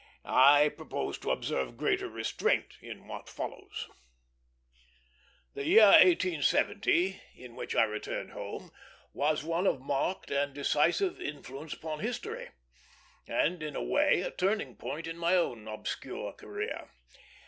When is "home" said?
8.31-8.71